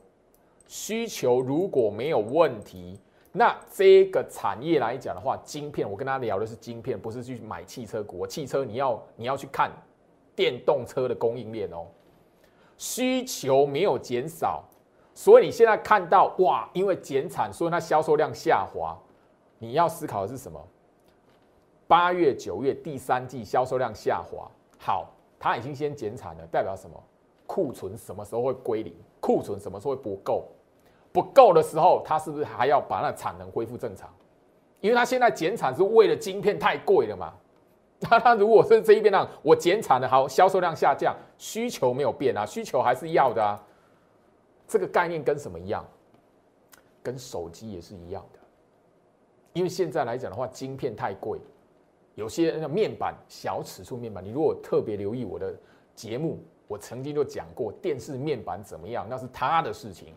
[0.69, 3.01] 需求如果没有问题。
[3.33, 8.25] 那这个产业来讲的话，晶片，我跟他聊的是晶片，不是去买汽车股。
[8.25, 9.73] 汽车你要你要去看
[10.37, 11.85] 电动车的供应链哦，
[12.79, 14.63] 需求没有减少，
[15.15, 18.97] 所以你现在看到哇，因为减产，所以它销售量下滑。
[19.59, 20.61] 你要思考的是什么？
[21.87, 25.09] 八月、九月第三季销售量下滑，好，
[25.39, 27.01] 它已经先减产了，代表什么？
[27.47, 28.93] 库存什么时候会归零？
[29.21, 30.49] 库存什么时候会不够？
[31.13, 34.13] 不够的时候，它是不是还要把那产能恢复正常？
[34.81, 37.33] 因为它现在减产是为了晶片太贵了嘛。
[38.01, 43.63] 那它如果是这一边呢，我减产了，好，销售量下降，需求没有变啊，需求还是要的啊。
[44.67, 45.85] 这个概念跟什么一样？
[47.03, 48.39] 跟手机也是一样的。
[49.53, 51.39] 因为现在来讲的话，晶片太贵，
[52.15, 55.55] 有些那面板小尺寸面板，你如果特别留意我的
[55.95, 60.15] 节目，我曾经就讲过电视面板怎么样，那是他的事情。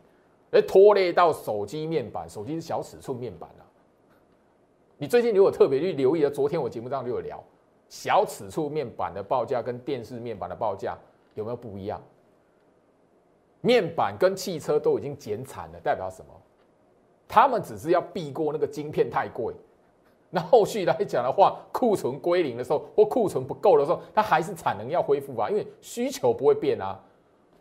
[0.50, 3.68] 而拖累到手机面板，手机是小尺寸面板啊。
[4.98, 7.44] 你最近如果特别去留意了，昨天我节目上就有聊，
[7.90, 10.98] 小尺寸面板的报价跟电视面板的报价
[11.36, 12.02] 有没有不一样？
[13.68, 16.32] 面板跟汽车都已经减产了，代表什么？
[17.28, 19.54] 他们只是要避过那个晶片太贵。
[20.30, 26.98] 那后续来讲的话，库存归零的时候，或库存不够的时候，它还是产能要恢复啊，因为需求不会变啊。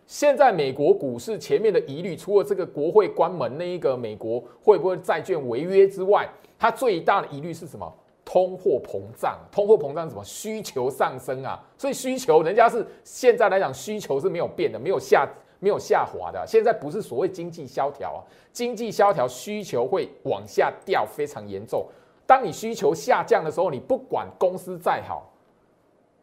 [0.07, 7.93] 现在美国股市前面的疑虑，除了这个国会关门那一个美国会不会债券违约之外，它最大的疑虑是什么？
[8.25, 10.23] 通货膨胀，通货膨胀什么？
[10.25, 11.61] 需求上升啊！
[11.79, 15.29] 所以需求人家是现在来讲需求是没有变的，没有下
[15.59, 16.45] 没有下滑的。
[16.47, 18.21] 现在不是所谓经济萧条啊，
[18.53, 21.87] 经济萧条需求会往下掉，非常严重。
[22.27, 25.33] 当你需求下降的时候，你不管公司再好。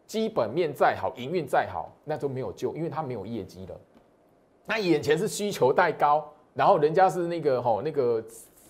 [0.06, 3.76] 基本面再好，营运再好，那都没有救，因为它没有业绩了。
[4.66, 8.24] 那眼前是需求太高，然后人家是那个吼那个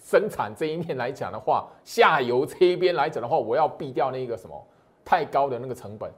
[0.05, 4.67] 生产这一面来讲的话，下游这一边来讲的话，我要避掉那个什么
[5.03, 6.09] 太高的那个成本，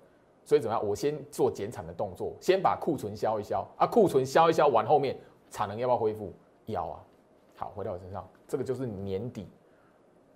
[0.46, 0.88] 所以怎么样？
[0.88, 5.18] 我先做减产的动作，先把库存消一消啊，库存消一消完，后面
[5.50, 6.32] 产能要不要恢复？
[6.68, 7.04] 要啊。
[7.56, 9.48] 好，回到我身上，这个就是年底。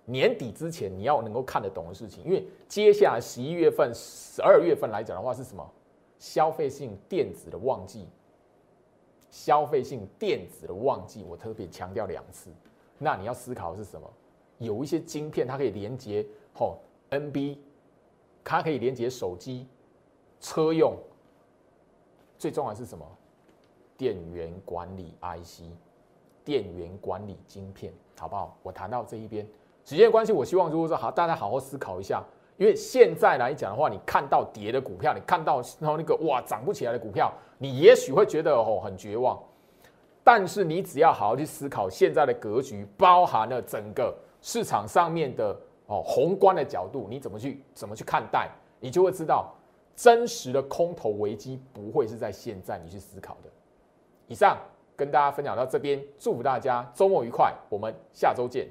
[0.06, 5.64] 年底之前你要能够看得懂的事情，因为接下来十一月份、十二月份来讲的话是什么？
[6.18, 8.08] 消费性电子的旺季，
[9.30, 12.50] 消费性电子的旺季，我特别强调两次。
[12.98, 14.10] 那你要思考的是什么？
[14.58, 16.78] 有一些晶片它可以连接吼
[17.10, 17.58] NB，
[18.42, 19.66] 它可以连接手机、
[20.40, 20.96] 车用，
[22.38, 23.06] 最重要是什么？
[23.96, 25.64] 电源管理 IC，
[26.42, 28.56] 电源管理晶片，好不好？
[28.62, 29.46] 我谈到这一边。
[29.84, 32.22] 时间关系，我希望如果说好，大家好好思考一下，
[32.56, 39.38] 因为现在来讲的话，你看到跌的股票，你看到然后那个哇涨不起来的股票，你也许会觉得哦很绝望。
[40.22, 45.54] 但是你只要好好去思考现在的格局，包含了整个市场上面的
[45.86, 49.54] 哦宏观的角度，你怎么去怎么去看待，你就会知道
[49.94, 53.50] 真实的空头危机不会是在现在你去思考的。
[54.26, 54.58] 以上
[54.96, 58.68] 跟大家分享到这边，祝福大家周末愉快，我们下周见。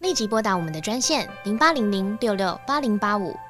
[0.00, 3.34] 立即拨打我们的专线零八零零六六八零八五。